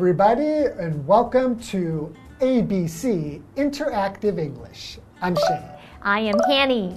[0.00, 2.10] everybody, and welcome to
[2.40, 4.96] ABC Interactive English.
[5.20, 5.68] I'm Shane.
[6.00, 6.96] I am Hanny.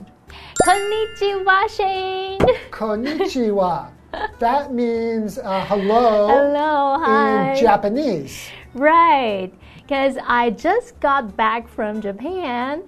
[0.65, 2.39] Konnichiwa, Shane.
[2.71, 3.91] Konnichiwa.
[4.39, 7.51] that means uh, hello, Hello, hi.
[7.51, 8.47] in Japanese.
[8.73, 12.83] Right, because I just got back from Japan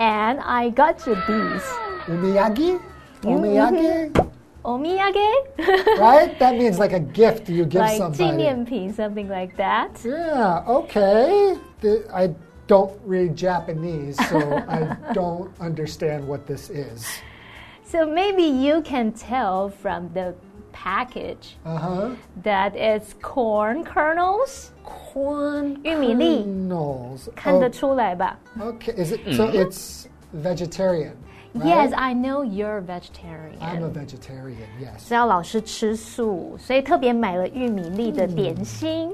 [0.00, 1.66] and I got you these.
[2.10, 2.82] Umiyagi?
[3.22, 4.30] Omiyagi?
[4.63, 5.99] Omiyage?
[5.99, 6.37] right?
[6.39, 8.17] That means like a gift you give like somebody.
[8.31, 9.89] 纪念品, something like that.
[10.03, 11.55] Yeah, okay.
[11.81, 12.33] The- I
[12.67, 17.05] don't read Japanese, so I don't understand what this is.
[17.83, 20.33] So maybe you can tell from the
[20.73, 22.09] package Uh huh.
[22.43, 24.71] that it's corn kernels.
[24.83, 27.29] Corn 玉米粒 kernels.
[27.35, 28.37] 看得出来吧?
[28.59, 29.45] Oh, okay, is it so?
[29.53, 31.13] It's vegetarian.
[31.53, 31.65] right?
[31.65, 33.57] Yes, I know you're vegetarian.
[33.61, 34.67] I'm a vegetarian.
[34.79, 35.07] Yes.
[35.07, 39.11] 知道老师吃素，所以特别买了玉米粒的点心。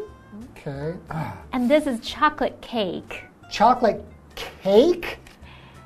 [0.55, 0.93] Okay.
[1.09, 3.23] Ah, And this is chocolate cake.
[3.51, 4.01] chocolate
[4.35, 5.17] cake.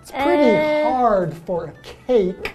[0.04, 1.74] It's pretty Uh, hard for a
[2.08, 2.52] cake.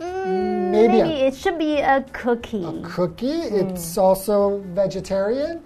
[0.00, 2.82] Mm, Maybe a- maybe it should be a cookie.
[2.82, 3.42] Cookie.
[3.42, 5.60] It's also vegetarian.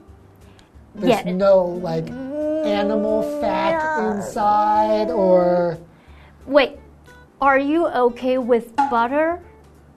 [0.95, 1.33] There's Yeah.
[1.33, 3.81] no like animal fat
[4.17, 5.79] inside or
[6.47, 6.79] Wait,
[7.44, 9.42] are you okay with butter?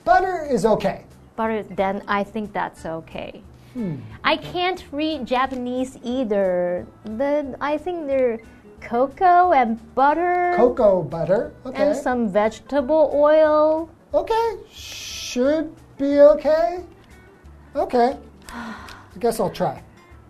[0.04, 1.04] butter is okay.
[1.36, 3.40] Butter, then I think that's okay.
[3.74, 3.96] Hmm.
[4.24, 6.86] I can't read Japanese either.
[7.04, 8.40] Then I think they're
[8.80, 11.52] cocoa and butter Cocoa butter.
[11.66, 11.82] Okay.
[11.82, 13.90] and some vegetable oil.
[14.12, 14.48] Okay.
[14.72, 16.82] Should be okay.
[17.76, 18.16] Okay.
[18.50, 19.82] I guess I'll try.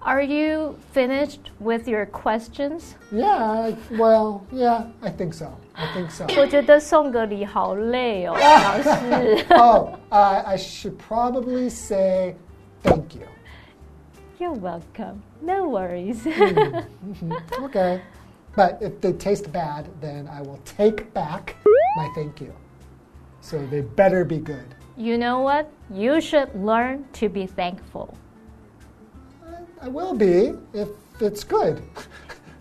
[0.06, 2.96] Are you finished with your questions?
[3.12, 3.28] Yeah,
[3.70, 5.54] I- well, yeah, I think so.
[5.76, 6.26] I think so.
[6.40, 9.46] 我觉得送个礼好累哦，老师。
[9.56, 12.36] oh, uh, I should probably say
[12.84, 13.28] thank you.
[14.40, 15.22] You're welcome.
[15.40, 16.26] No worries.
[17.64, 18.02] Okay.
[18.56, 21.56] But if they taste bad, then I will take back
[21.96, 22.52] my thank you.
[23.42, 24.66] So they better be good.
[24.98, 25.70] you know what?
[25.92, 28.14] You should learn to be thankful.
[29.81, 30.89] I will be if
[31.21, 31.83] it's good.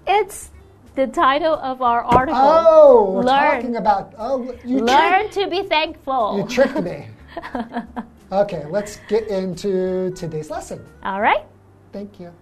[0.08, 0.52] It's
[0.96, 2.40] the title of our article.
[2.42, 3.52] Oh, we're Learn.
[3.56, 4.14] talking about.
[4.18, 6.38] Oh, you Learn to be thankful.
[6.38, 7.08] you tricked me.
[8.31, 10.84] Okay, let's get into today's lesson.
[11.03, 11.44] All right.
[11.94, 12.34] Thank you.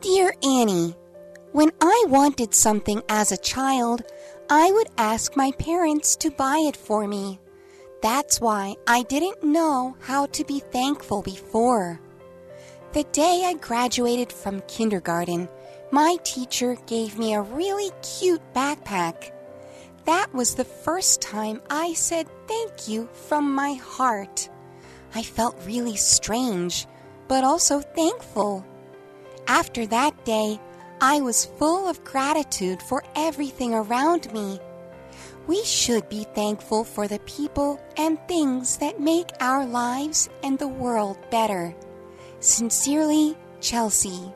[0.00, 0.94] Dear Annie,
[1.52, 4.02] when I wanted something as a child,
[4.48, 7.40] I would ask my parents to buy it for me.
[8.00, 12.00] That's why I didn't know how to be thankful before.
[12.92, 15.48] The day I graduated from kindergarten,
[15.90, 19.32] my teacher gave me a really cute backpack.
[20.04, 24.48] That was the first time I said thank you from my heart.
[25.12, 26.86] I felt really strange,
[27.26, 28.64] but also thankful.
[29.48, 30.60] After that day,
[31.00, 34.58] I was full of gratitude for everything around me.
[35.46, 40.68] We should be thankful for the people and things that make our lives and the
[40.68, 41.74] world better.
[42.40, 44.32] Sincerely, Chelsea.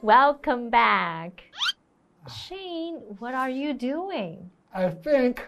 [0.00, 1.42] Welcome back.
[2.32, 4.48] Shane, what are you doing?
[4.72, 5.44] I think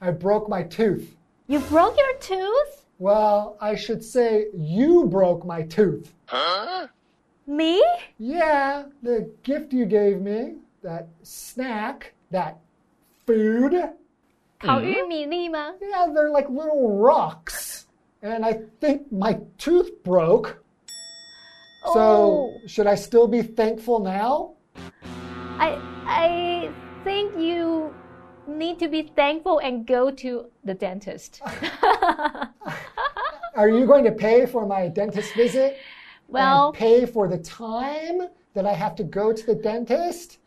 [0.00, 1.14] I broke my tooth.
[1.48, 2.77] You broke your tooth?
[2.98, 6.12] Well, I should say you broke my tooth.
[6.26, 6.88] Huh?
[7.46, 7.82] Me?
[8.18, 12.58] Yeah, the gift you gave me, that snack, that
[13.24, 13.72] food.
[13.72, 13.92] Mm.
[15.80, 17.86] Yeah, they're like little rocks.
[18.22, 20.64] And I think my tooth broke.
[21.84, 21.94] Oh.
[21.94, 24.54] So, should I still be thankful now?
[25.60, 26.72] I I
[27.04, 27.94] think you
[28.48, 31.40] need to be thankful and go to the dentist.
[33.57, 35.77] Are you going to pay for my dentist visit?
[36.27, 38.21] well, and pay for the time
[38.53, 40.39] that I have to go to the dentist?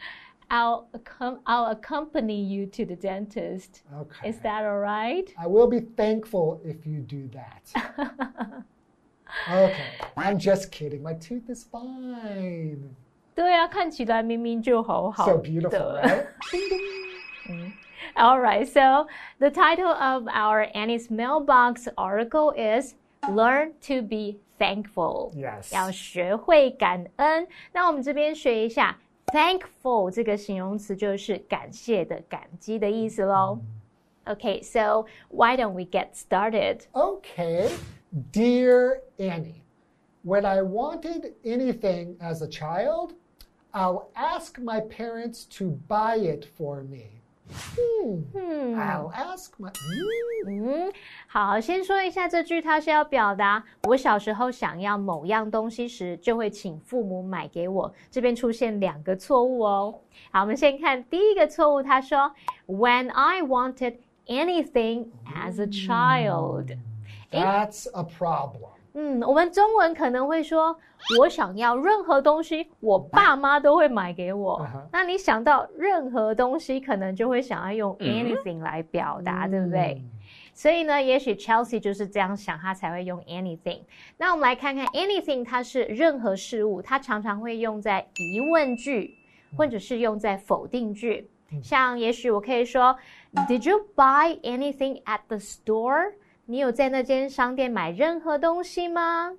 [0.51, 3.83] I'll accom- I'll accompany you to the dentist.
[4.01, 4.29] Okay.
[4.29, 5.33] Is that all right?
[5.39, 8.65] I will be thankful if you do that.
[9.51, 9.85] okay.
[10.17, 11.03] I'm just kidding.
[11.03, 12.95] My tooth is fine.
[13.35, 16.03] 对啊，看起来明明就好好 So beautiful, 的。
[16.03, 17.73] right?
[18.17, 19.07] All right, so
[19.41, 22.95] the title of our Annie's mailbox article is
[23.29, 25.33] Learn to be Thankful.
[25.35, 25.75] Yes.
[25.75, 27.47] 要学会感恩。
[27.73, 33.59] 那我们这边学一下 thankful 这个形容词，就是感谢的、感激的意思喽。
[34.25, 36.81] Okay, so why don't we get started?
[36.93, 37.71] Okay.
[38.33, 39.63] Dear Annie,
[40.25, 43.11] when I wanted anything as a child,
[43.73, 47.20] I'll ask my parents to buy it for me.
[47.51, 48.75] Hmm.
[48.75, 49.71] I'll ask my.
[50.49, 50.93] 嗯，
[51.29, 57.95] 好，先说一下这句，它是要表达我小时候想要某样东西时，就会请父母买给我。
[58.11, 60.01] 这边出现两个错误哦。
[60.33, 62.33] 好，我们先看第一个错误，他说
[62.67, 66.77] When I wanted anything as a child.
[67.31, 68.71] That's a problem.
[68.94, 70.76] 嗯，我们中文可能会说，
[71.20, 74.68] 我想要任何东西，我爸妈都会买给我。
[74.92, 80.04] 那你想到任何东西，可能就会想要用 anything 来表达，对不对？
[80.54, 83.80] 所以呢，也许 Chelsea 就是这样想，他才会用 anything。
[84.18, 89.16] 那我们来看看 anything，它是任何事物，它常常会用在疑问句，
[89.58, 91.30] 或者是用在否定句。
[91.64, 92.96] 像也许我可以说
[93.48, 96.14] ，Did you buy anything at the store？
[96.52, 99.32] 你有在那间商店买任何东西吗？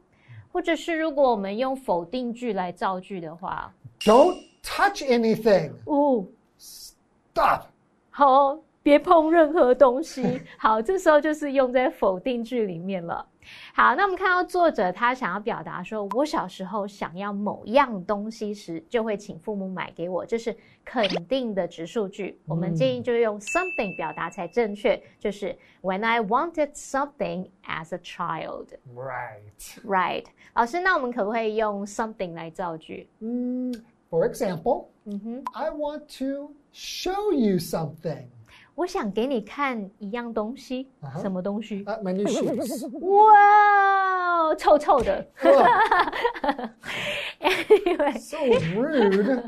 [0.51, 3.71] 或者是如果我们用否定句来造句的话
[4.01, 5.73] ，Don't touch anything。
[5.85, 6.25] 哦
[6.59, 7.65] ，Stop。
[8.09, 10.41] 好，别碰任何东西。
[10.57, 13.27] 好，这时候就是用在否定句里面了。
[13.75, 20.55] 好，那我们看到作者他想要表达说，我小时候想要某样东西时，就会请父母买给我，这是
[20.85, 22.39] 肯定的直述句。
[22.47, 28.67] 我们建议就用 something 表达才正确，就是 When I wanted something as a child。
[28.95, 29.81] Right.
[29.85, 30.27] Right.
[30.55, 33.09] 老师，那我们可不可以用 something 来造句？
[33.21, 33.73] 嗯
[34.11, 38.27] ，For example, 嗯哼，I want to show you something.
[38.75, 40.89] 我想给你看一样东西，
[41.21, 42.89] 什么东西？My new shoes。
[43.01, 45.27] 哇，臭臭的。
[47.41, 48.39] Anyway，so
[48.75, 49.43] rude。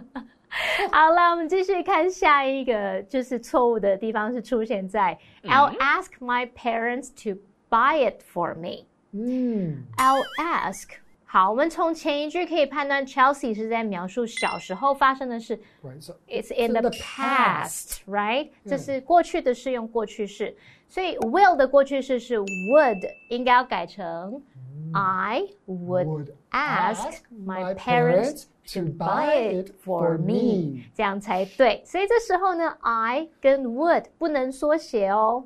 [0.93, 8.87] 好了，我们继续看下一个，就是错误的地方是出现在 I'll ask my parents to buy it for me。
[9.13, 10.91] 嗯，I'll ask。
[11.34, 15.60] 好，我们从前一句可以判断，Chelsea 是在描述小时候发生的事。
[16.28, 18.50] It's in the past, right？
[18.66, 20.58] 这是过去的事，用过去式。
[20.88, 24.42] 所以 will 的过去式是 would，应该要改成
[24.92, 31.84] I would ask my parents to buy it for me，这样才对。
[31.86, 35.46] 所以这时候呢，I 跟 would 不能缩写哦。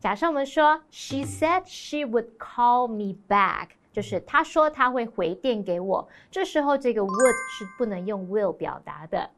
[0.00, 3.68] 假设我们说 She said she would call me back。
[3.94, 9.30] 就是他说他会回电给我，这时候这个 would 是不能用 will 表达的。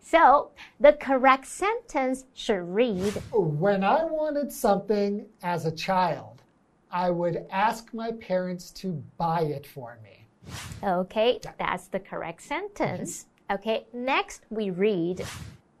[0.00, 6.42] So the correct sentence should read When I wanted something as a child,
[6.90, 10.26] I would ask my parents to buy it for me.
[10.82, 13.24] Okay, that's the correct sentence.
[13.50, 15.24] Okay, next we read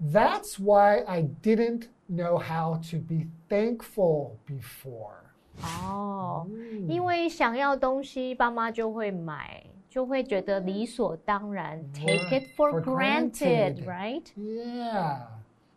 [0.00, 5.27] That's why I didn't know how to be thankful before.
[5.62, 6.46] 哦，
[6.88, 15.18] 因为想要东西，爸妈就会买，就会觉得理所当然，take it for granted，right？Yeah。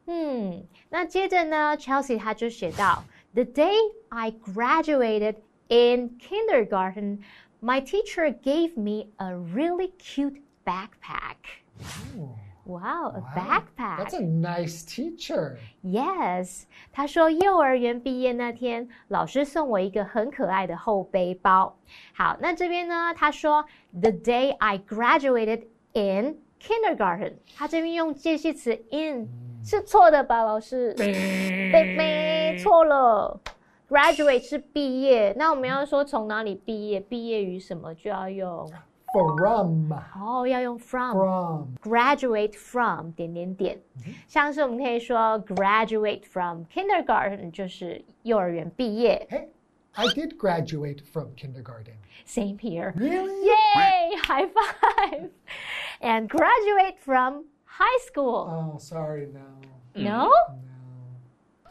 [0.08, 3.04] 嗯，那接着呢，Chelsea 他就写到，
[3.34, 3.76] The day
[4.10, 5.36] I graduated
[5.68, 7.20] in kindergarten,
[7.62, 11.36] my teacher gave me a really cute backpack.
[12.65, 13.99] Wow, a backpack.
[13.99, 15.57] That's a nice teacher.
[15.83, 21.77] Yes，他说幼儿园毕业那天，老师送我一个很可爱的厚背包。
[22.15, 29.29] 好，那这边呢，他说 The day I graduated in kindergarten，他这边用介系词 in
[29.65, 30.45] 是错的吧？
[30.45, 33.41] 老师，对没错了。
[33.89, 37.01] Graduate 是毕业，那我们要说从哪里毕业？
[37.01, 38.71] 毕业于什么就要用。
[39.14, 43.80] from 哦，要用 from from graduate from 点点点，
[44.28, 49.26] 像是我们可以说 graduate from kindergarten 就是幼儿园毕业。
[49.30, 49.48] Hey,
[49.94, 51.96] I did graduate from kindergarten.
[52.26, 52.94] Same here.
[52.98, 53.48] Really?
[53.48, 54.18] Yay!
[54.24, 55.30] High five!
[56.02, 58.48] And graduate from high school.
[58.50, 59.40] Oh, sorry, no.
[59.96, 60.32] No?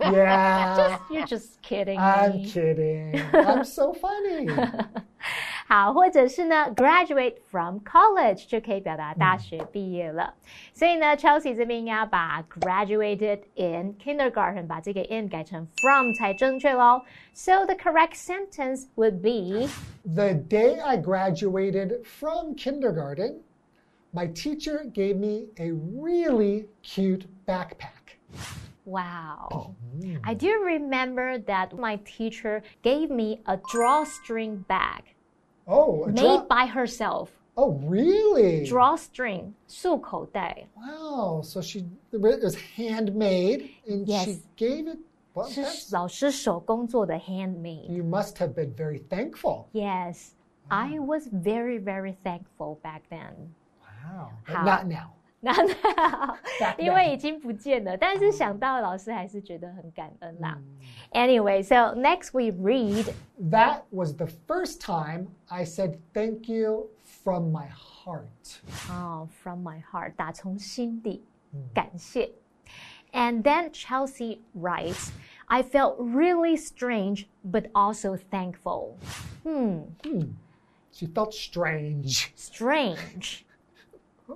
[0.01, 0.11] No.
[0.11, 0.77] Yeah.
[0.77, 1.99] just, you're just kidding.
[1.99, 3.21] I'm kidding.
[3.33, 4.49] I'm so funny.
[5.71, 10.35] 好，或者是呢，graduate from college 就可以表达大学毕业了。
[10.73, 17.03] 所以呢，Chelsea 这边应该要把 graduated in kindergarten 把这个 in 改成 from 才正确喽。
[17.35, 19.69] So the correct sentence would be
[20.05, 23.41] The day I graduated from kindergarten,
[24.13, 28.17] my teacher gave me a really cute backpack.
[28.85, 29.75] Wow.
[30.23, 35.03] I do remember that my teacher gave me a drawstring bag.
[35.67, 37.31] Oh, made by herself.
[37.57, 38.67] Oh, really?
[38.67, 40.67] Drawstring, 束口袋.
[40.77, 41.41] Wow.
[41.43, 44.27] So she it was handmade and yes.
[44.27, 44.99] she gave it
[45.35, 47.91] well, 是老师手工做的 handmade.
[47.91, 49.67] You must have been very thankful.
[49.73, 50.35] Yes.
[50.71, 50.77] Wow.
[50.93, 53.55] I was very very thankful back then.
[53.81, 54.31] Wow.
[54.47, 55.15] But not now.
[55.41, 60.59] 那 那 Back 因为 then 已经不见了，但是想到老师还是觉得很感恩啦。
[60.59, 60.79] 嗯
[61.13, 63.13] Anyway, so next we read
[63.51, 66.91] That was the first time I said thank you
[67.23, 68.61] from my heart.
[68.91, 71.25] 哦、f r o m my heart，打从心底
[71.73, 72.33] 感谢。
[73.13, 75.11] And then Chelsea writes,
[75.47, 78.97] I felt really strange, but also thankful.
[79.45, 79.85] Hmm,
[80.93, 82.33] She felt strange.
[82.35, 83.45] strange.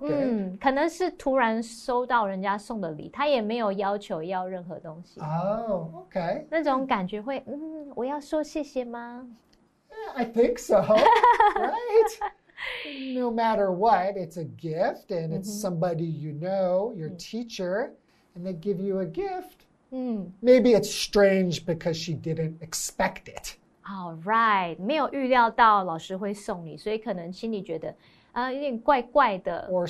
[0.02, 6.46] 嗯，可能是突然收到人家送的礼，他也没有要求要任何东西，Oh, okay.
[6.50, 9.28] 那种感觉会，嗯，我要说谢谢吗
[9.90, 10.82] ？Yeah, I think so.
[10.82, 12.34] right?
[13.14, 17.92] No matter what, it's a gift and it's somebody you know, your teacher,
[18.36, 19.66] and they give you a gift.
[19.92, 27.94] 嗯 Maybe it's strange because she didn't expect it.，All right，没有预料到老师会送你，所以可能心里觉得，
[28.35, 29.87] 啊、有点怪怪的， Or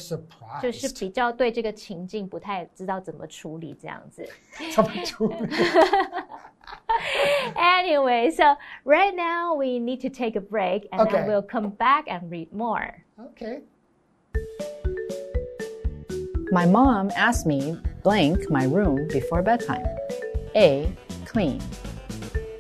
[0.62, 0.99] 就是 surprised.
[1.00, 4.26] 比较对这个情境不太知道怎么处理这样子。
[7.56, 11.12] Anyway, so right now we need to take a break and Okay.
[11.18, 13.02] then we'll come back and read more.
[13.18, 13.60] okay.
[16.52, 19.87] My mom asked me blank my room before bedtime.
[20.56, 20.90] A.
[21.26, 21.60] Clean.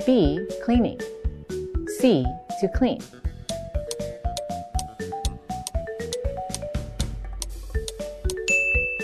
[0.06, 0.38] B.
[0.64, 1.00] Cleaning.
[1.98, 2.24] C.
[2.60, 3.00] To clean.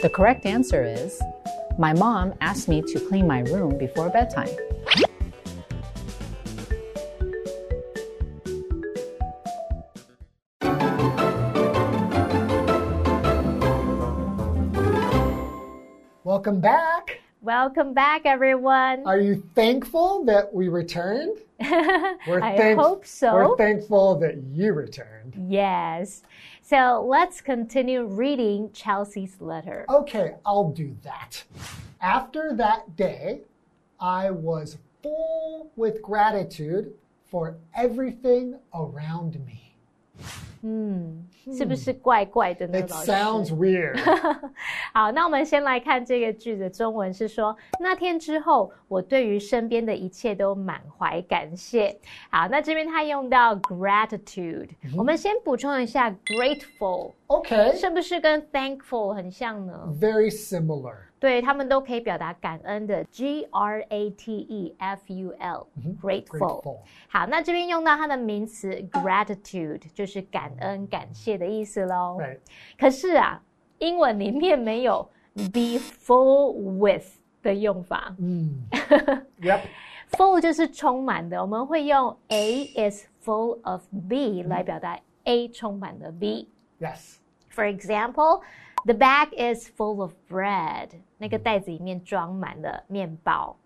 [0.02, 1.22] The correct answer is
[1.78, 4.50] My mom asked me to clean my room before bedtime.
[16.24, 17.20] Welcome back.
[17.42, 19.04] Welcome back, everyone.
[19.06, 21.38] Are you thankful that we returned?
[21.60, 23.34] We're I thank- hope so.
[23.34, 25.36] We're thankful that you returned.
[25.48, 26.24] Yes.
[26.72, 29.86] So let's continue reading Chelsea's letter.
[29.90, 31.44] Okay, I'll do that.
[32.00, 33.42] After that day,
[34.00, 36.94] I was full with gratitude
[37.30, 39.76] for everything around me.
[40.62, 41.24] Hmm.
[41.56, 43.98] 是不是怪怪的呢？It 老师 sounds weird.
[44.94, 51.98] 好，那我们先来看这个句子，中文是说那天之后，我对于身边的一切都满怀感谢。
[52.30, 60.96] 好，那这边他用到 gratitude，、我们先补充一下 grateful，Okay, 是不是跟 thankful 很像呢？very similar.
[61.22, 66.80] 对，他们都可以表达感恩的，G R A T E F U L，grateful。
[67.08, 72.18] 好，那这边用到它的名词 gratitude，就是感恩、感谢的意思喽。
[72.20, 72.40] Right.
[72.76, 73.40] 可是啊，
[73.78, 77.06] 英文里面没有 be full with
[77.44, 78.66] 的用法嗯
[79.42, 86.50] Yep.，full 就是充满的，我们会用 A is full of B 来表达 A 充满了 B。
[86.80, 87.18] Yes.
[87.52, 88.42] For example,
[88.85, 90.91] the bag is full of bread。
[91.19, 93.57] 那个袋子里面装满了面包。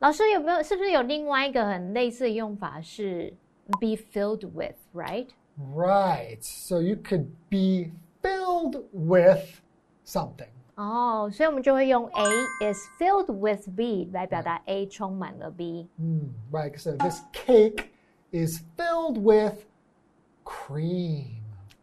[0.00, 0.62] 老师有没有？
[0.62, 3.32] 是不是有另外一个很类似的用法是
[3.80, 5.28] be filled with，right？
[5.74, 6.42] Right.
[6.42, 9.60] So you could be filled with
[10.04, 10.48] something.
[10.74, 12.24] 哦，所以我们就会用 A
[12.72, 15.88] is filled with B 来表达 A 充满了 B。
[15.96, 16.76] Mm, right.
[16.76, 17.90] So this cake
[18.32, 19.64] is filled with
[20.44, 21.37] cream.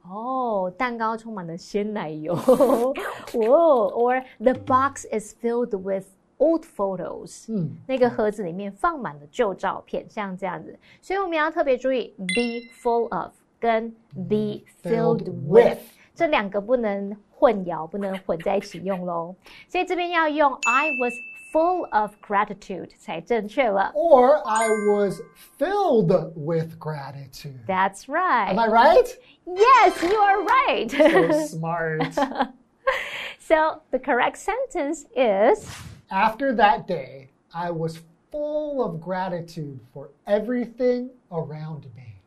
[0.09, 2.35] 哦，蛋糕充满了鲜奶油。
[2.55, 2.95] 哦，
[3.95, 6.07] or the box is filled with
[6.39, 7.47] old photos。
[7.49, 10.79] 嗯，那个盒子里面放满了旧照片，像这样子。
[11.01, 13.91] 所以我们要特别注意 be full of 跟
[14.29, 15.79] be filled with
[16.15, 19.35] 这两个不能混淆，不能混在一起用喽。
[19.69, 21.15] 所以这边要用 I was
[21.52, 23.92] full of gratitude 才正确了。
[23.94, 25.22] Or I was
[25.58, 27.60] filled with gratitude.
[27.68, 28.50] That's right.
[28.50, 29.08] Am I right?
[29.46, 30.90] Yes, you are right.
[30.90, 32.14] So smart.
[33.40, 35.68] so the correct sentence is
[36.10, 38.00] After that day, I was
[38.32, 42.22] full of gratitude for everything around me.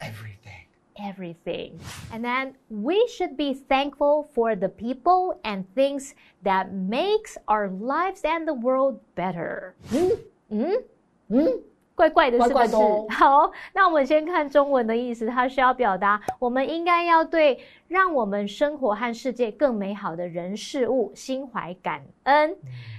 [0.00, 0.41] Everything.
[0.99, 1.79] everything.
[2.11, 8.21] And then we should be thankful for the people and things that makes our lives
[8.23, 9.75] and the world better.
[9.89, 10.09] Hmm?
[10.49, 10.73] Hmm?
[11.29, 11.47] Hmm?
[11.95, 12.75] 怪怪的，是不是？
[13.13, 22.55] 好，那我们先看中文的意思，它是要表达我们应该要对让我们生活和世界更美好的人事物心怀感恩。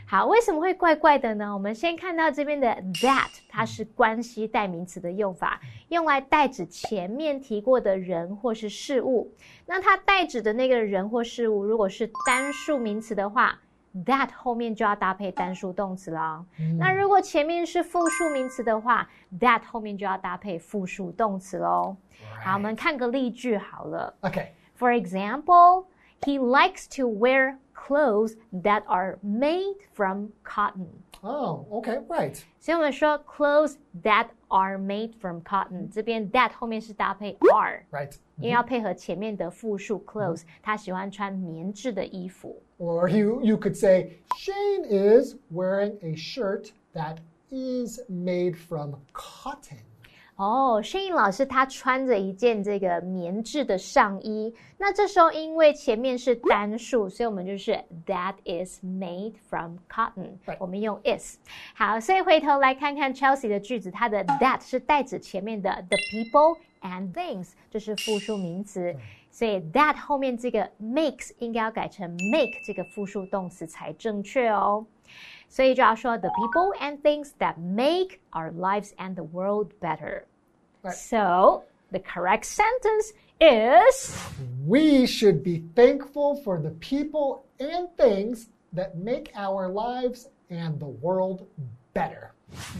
[0.06, 1.52] 好，为什么会怪怪的呢？
[1.52, 2.68] 我们先看到这边的
[3.02, 9.32] that，它是关系代名词的用法，用来代指前面提过的人或是事物。
[9.66, 13.58] 那它代指的那个人或事物，如果是单数名词的话
[14.04, 16.44] ，that 后面就要搭配单数动词啦。
[16.78, 19.08] 那如果前面是复数名词的话
[19.38, 21.96] ，that 后面就要搭配复数动词喽。
[22.42, 24.14] 好，我们看个例句好了。
[24.22, 24.48] Okay.
[24.76, 25.86] For example,
[26.24, 30.87] He likes to wear clothes that are made from cotton.
[31.21, 32.35] Oh, okay, right.
[32.59, 38.13] 所以我们说 clothes that are made from cotton，这边 that 后面是搭配 are， Right.
[38.37, 42.61] 因为要配合前面的复数 clothes，他喜欢穿棉质的衣服。
[42.77, 47.17] Or you, you could say, Shane is wearing a shirt that
[47.49, 49.79] is made from cotton.
[50.36, 57.72] 哦，摄影老师他穿着一件这个棉质的上衣，那这时候因为前面是单数，所以我们就是
[58.04, 61.38] that is made from cotton，我们用 is。
[61.74, 68.96] 好，所以回头来看看 Chelsea 的句子，它的 that 是代指前面的 the people and things，这是复数名词。
[69.30, 74.84] 所以 that 后面这个 makes 应该要改成 make 这个复数动词才正确哦。
[75.47, 80.25] 所以就要说 the people and things that make our lives and the world better.
[80.81, 80.93] Right.
[80.93, 84.15] So the correct sentence is
[84.67, 90.87] We should be thankful for the people and things that make our lives and the
[90.87, 91.47] world
[91.93, 92.33] better.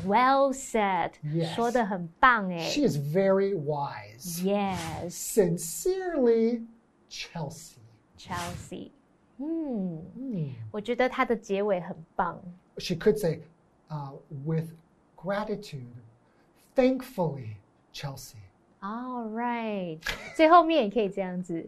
[0.05, 1.11] well said.
[1.23, 1.55] Yes.
[1.55, 2.59] 说的很棒诶。
[2.59, 4.41] She is very wise.
[4.43, 6.63] Yes, Sincerely,
[7.09, 7.77] Chelsea.
[8.17, 8.91] Chelsea.
[9.38, 10.48] 嗯，Hmm.
[10.70, 12.40] 我觉得它的结尾很棒。
[12.78, 13.40] She could say,
[13.88, 14.12] uh,
[14.44, 14.68] with
[15.16, 15.86] gratitude,
[16.74, 17.56] thankfully,
[17.92, 18.36] Chelsea.
[18.80, 19.98] All right，
[20.36, 21.66] 最后面也可以这样子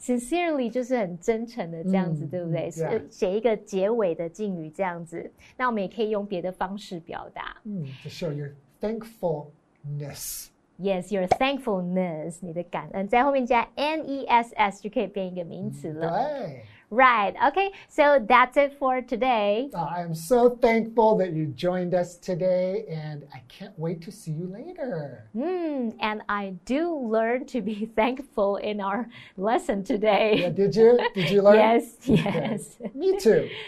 [0.00, 2.70] ，sincerely 就是很真诚的这样子，嗯对不对？
[3.08, 5.30] 写一个结尾的敬语这样子。
[5.56, 7.56] 那我们也可以用别的方式表达。
[7.64, 10.48] Hmm, to show your thankfulness.
[10.78, 16.08] Yes, your thankfulness，你的感恩在后面加 n e s s 就可以变一个名词了。
[16.08, 16.62] Right.
[16.90, 17.34] Right.
[17.48, 17.72] Okay.
[17.88, 19.70] So that's it for today.
[19.74, 24.12] Uh, I am so thankful that you joined us today, and I can't wait to
[24.12, 25.28] see you later.
[25.32, 25.90] Hmm.
[26.00, 30.36] And I do learn to be thankful in our lesson today.
[30.38, 30.98] Yeah, did you?
[31.14, 31.56] Did you learn?
[31.56, 31.96] Yes.
[32.08, 32.22] Okay.
[32.22, 32.76] Yes.
[32.94, 33.48] Me too.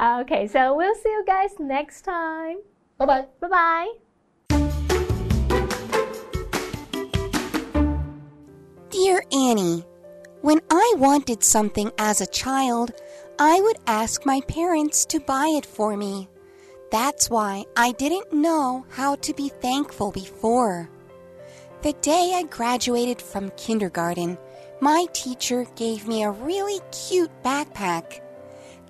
[0.00, 0.46] Okay.
[0.46, 2.58] So we'll see you guys next time.
[2.98, 3.24] Bye bye.
[3.40, 4.07] Bye bye.
[10.98, 12.90] Wanted something as a child,
[13.38, 16.28] I would ask my parents to buy it for me.
[16.90, 20.90] That's why I didn't know how to be thankful before.
[21.82, 24.36] The day I graduated from kindergarten,
[24.80, 28.20] my teacher gave me a really cute backpack.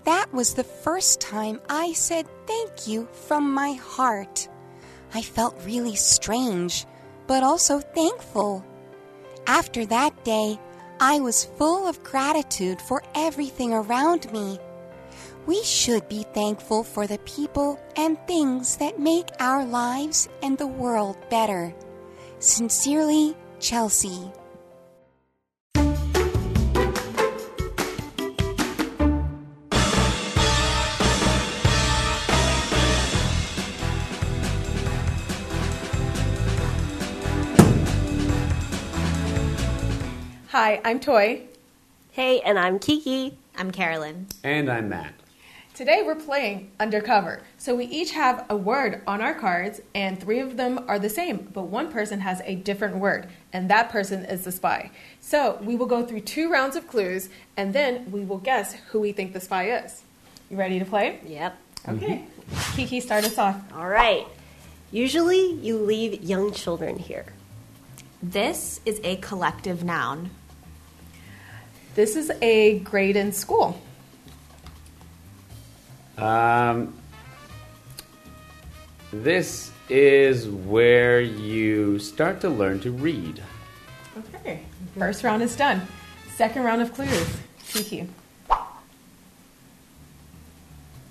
[0.05, 4.49] That was the first time I said thank you from my heart.
[5.13, 6.87] I felt really strange,
[7.27, 8.65] but also thankful.
[9.47, 10.59] After that day,
[11.01, 14.59] I was full of gratitude for everything around me.
[15.47, 20.67] We should be thankful for the people and things that make our lives and the
[20.67, 21.73] world better.
[22.41, 24.33] Sincerely, Chelsea.
[40.61, 41.43] Hi, I'm Toy.
[42.11, 43.39] Hey, and I'm Kiki.
[43.57, 44.27] I'm Carolyn.
[44.43, 45.15] And I'm Matt.
[45.73, 47.43] Today we're playing Undercover.
[47.59, 51.09] So we each have a word on our cards, and three of them are the
[51.09, 54.91] same, but one person has a different word, and that person is the spy.
[55.21, 58.99] So we will go through two rounds of clues, and then we will guess who
[58.99, 60.03] we think the spy is.
[60.51, 61.21] You ready to play?
[61.25, 61.57] Yep.
[61.89, 62.25] Okay.
[62.51, 62.77] Mm-hmm.
[62.77, 63.63] Kiki, start us off.
[63.73, 64.27] All right.
[64.91, 67.27] Usually you leave young children here.
[68.21, 70.31] This is a collective noun.
[71.99, 73.77] This is a grade in school.
[76.17, 76.95] Um,
[79.13, 83.43] this is where you start to learn to read.
[84.17, 84.61] Okay.
[84.97, 85.89] First round is done.
[86.37, 87.37] Second round of clues.
[87.69, 88.09] Kiki.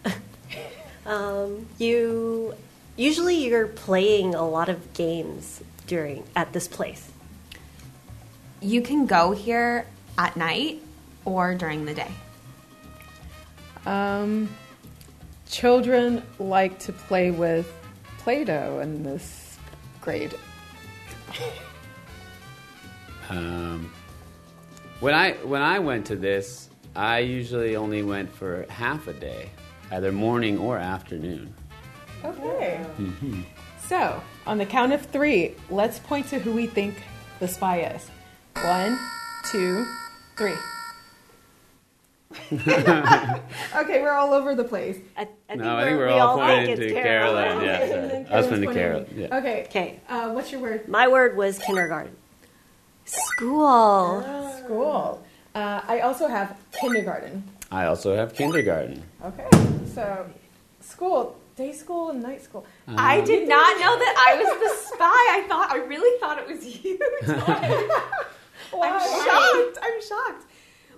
[1.06, 2.54] Um, you
[2.96, 7.12] usually you're playing a lot of games during at this place.
[8.62, 9.86] You can go here
[10.18, 10.82] at night
[11.26, 12.12] or during the day.
[13.86, 14.50] Um,
[15.50, 17.72] children like to play with
[18.20, 19.58] Play Doh in this
[20.02, 20.36] grade.
[23.30, 23.92] Um,
[25.00, 29.50] when I when I went to this, I usually only went for half a day,
[29.92, 31.54] either morning or afternoon.
[32.24, 32.86] Okay.
[33.88, 37.02] So, on the count of three, let's point to who we think
[37.40, 38.10] the spy is.
[38.66, 39.00] One,
[39.46, 39.86] two,
[40.38, 40.54] three.
[42.52, 44.98] okay, we're all over the place.
[45.18, 47.44] I, I no, I think we're we all think pointing it's to Carolyn.
[47.44, 47.66] Carolyn.
[47.66, 48.08] Yeah, And sorry.
[48.08, 49.08] then I was pointing to pointing Carolyn.
[49.16, 49.38] Yeah.
[49.38, 49.64] Okay.
[49.66, 50.00] Okay.
[50.10, 50.88] Uh, what's your word?
[50.88, 52.16] My word was kindergarten.
[53.06, 54.22] School.
[54.64, 55.24] School.
[55.56, 57.44] Uh, I also have kindergarten.
[57.72, 59.04] I also have kindergarten.
[59.26, 59.48] Okay,
[59.94, 60.30] so
[60.82, 62.66] school, day school and night school.
[62.88, 65.06] I did not know that I was the spy.
[65.06, 67.00] I thought I really thought it was you.
[68.74, 69.80] I'm shocked.
[69.82, 70.46] I'm shocked.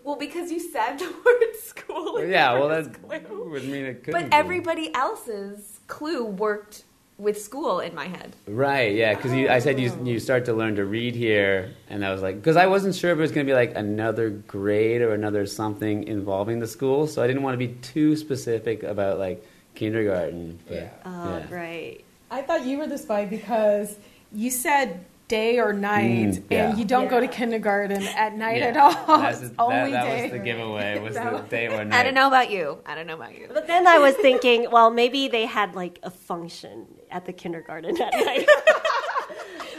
[0.04, 2.18] Well, because you said the word school.
[2.18, 3.50] in Yeah, well, that first clue.
[3.50, 6.84] would mean it could But everybody else's clue worked
[7.18, 8.34] with school in my head.
[8.48, 10.20] Right, yeah, because I said you you oh.
[10.20, 13.18] start to learn to read here, and I was like, because I wasn't sure if
[13.18, 17.22] it was going to be like another grade or another something involving the school, so
[17.22, 19.46] I didn't want to be too specific about like
[19.76, 20.60] kindergarten.
[20.68, 20.90] But, Yeah.
[21.06, 21.56] Oh, yeah.
[21.56, 22.06] right.
[22.32, 23.98] I thought you were the spy because
[24.32, 26.70] you said day or night, Mm, yeah.
[26.72, 29.20] and you don't go to kindergarten at night Yeah, at all.
[29.20, 30.24] That's, it's that, only that day.
[30.24, 31.00] was the giveaway.
[31.00, 31.98] Was the day or night?
[31.98, 32.80] I don't know about you.
[32.86, 33.48] I don't know about you.
[33.54, 37.92] But then I was thinking, well, maybe they had like a function at the kindergarten
[38.02, 38.46] at night.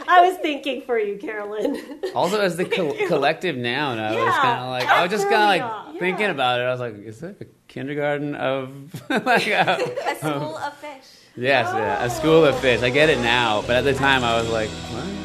[0.07, 1.99] I was thinking for you, Carolyn.
[2.15, 5.35] Also, as the col- collective noun, I was kind of like, I was just kind
[5.35, 6.63] of like that's really thinking about it.
[6.63, 9.77] I was like, is that a kindergarten of like a,
[10.09, 11.05] A school of fish.
[11.37, 12.81] yes, yeah, a school of fish?
[12.81, 15.20] I get it now, but at the time I was like, what?